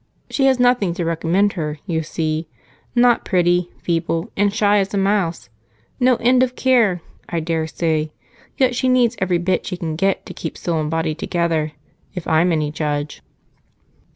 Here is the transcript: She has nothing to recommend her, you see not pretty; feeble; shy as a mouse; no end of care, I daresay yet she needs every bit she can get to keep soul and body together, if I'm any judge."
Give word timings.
She 0.31 0.45
has 0.47 0.59
nothing 0.59 0.95
to 0.95 1.05
recommend 1.05 1.53
her, 1.53 1.77
you 1.85 2.01
see 2.01 2.47
not 2.95 3.23
pretty; 3.23 3.69
feeble; 3.83 4.31
shy 4.49 4.79
as 4.79 4.95
a 4.95 4.97
mouse; 4.97 5.49
no 5.99 6.15
end 6.15 6.41
of 6.41 6.55
care, 6.55 7.01
I 7.29 7.39
daresay 7.39 8.09
yet 8.57 8.73
she 8.73 8.89
needs 8.89 9.15
every 9.19 9.37
bit 9.37 9.67
she 9.67 9.77
can 9.77 9.95
get 9.95 10.25
to 10.25 10.33
keep 10.33 10.57
soul 10.57 10.81
and 10.81 10.89
body 10.89 11.13
together, 11.13 11.73
if 12.15 12.27
I'm 12.27 12.51
any 12.51 12.71
judge." 12.71 13.21